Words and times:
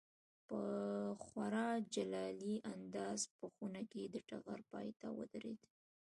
په 0.47 0.59
خورا 1.23 1.69
جلالي 1.93 2.55
انداز 2.73 3.19
په 3.37 3.45
خونه 3.53 3.81
کې 3.91 4.03
د 4.07 4.15
ټغر 4.29 4.59
پای 4.71 4.87
ته 4.99 5.07
ودرېد. 5.17 5.59